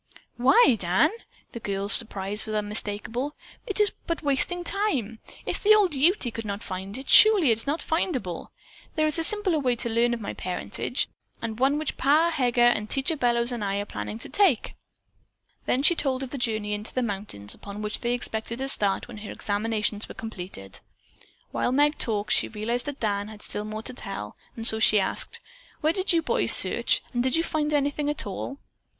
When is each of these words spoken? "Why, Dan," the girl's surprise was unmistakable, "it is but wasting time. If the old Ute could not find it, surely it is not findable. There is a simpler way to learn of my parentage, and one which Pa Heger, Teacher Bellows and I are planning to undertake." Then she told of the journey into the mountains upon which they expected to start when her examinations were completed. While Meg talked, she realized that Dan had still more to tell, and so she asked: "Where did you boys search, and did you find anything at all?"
"Why, 0.37 0.77
Dan," 0.79 1.11
the 1.51 1.59
girl's 1.59 1.93
surprise 1.93 2.47
was 2.47 2.55
unmistakable, 2.55 3.35
"it 3.67 3.79
is 3.79 3.91
but 4.07 4.23
wasting 4.23 4.63
time. 4.63 5.19
If 5.45 5.61
the 5.61 5.75
old 5.75 5.93
Ute 5.93 6.33
could 6.33 6.43
not 6.43 6.63
find 6.63 6.97
it, 6.97 7.07
surely 7.07 7.51
it 7.51 7.59
is 7.59 7.67
not 7.67 7.81
findable. 7.83 8.47
There 8.95 9.05
is 9.05 9.19
a 9.19 9.23
simpler 9.23 9.59
way 9.59 9.75
to 9.75 9.89
learn 9.89 10.15
of 10.15 10.19
my 10.19 10.33
parentage, 10.33 11.07
and 11.39 11.59
one 11.59 11.77
which 11.77 11.97
Pa 11.97 12.31
Heger, 12.31 12.83
Teacher 12.89 13.15
Bellows 13.15 13.51
and 13.51 13.63
I 13.63 13.75
are 13.79 13.85
planning 13.85 14.17
to 14.17 14.27
undertake." 14.27 14.73
Then 15.67 15.83
she 15.83 15.93
told 15.93 16.23
of 16.23 16.31
the 16.31 16.37
journey 16.39 16.73
into 16.73 16.95
the 16.95 17.03
mountains 17.03 17.53
upon 17.53 17.83
which 17.83 17.99
they 17.99 18.13
expected 18.15 18.57
to 18.57 18.69
start 18.69 19.07
when 19.07 19.17
her 19.19 19.29
examinations 19.29 20.09
were 20.09 20.15
completed. 20.15 20.79
While 21.51 21.71
Meg 21.71 21.99
talked, 21.99 22.31
she 22.33 22.47
realized 22.47 22.87
that 22.87 23.01
Dan 23.01 23.27
had 23.27 23.43
still 23.43 23.65
more 23.65 23.83
to 23.83 23.93
tell, 23.93 24.35
and 24.55 24.65
so 24.65 24.79
she 24.79 24.99
asked: 24.99 25.39
"Where 25.81 25.93
did 25.93 26.11
you 26.11 26.23
boys 26.23 26.53
search, 26.53 27.03
and 27.13 27.21
did 27.21 27.35
you 27.35 27.43
find 27.43 27.71
anything 27.71 28.09
at 28.09 28.25
all?" 28.25 28.57